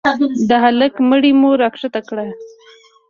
[0.49, 2.17] د هلك مړى مو راكښته كړ.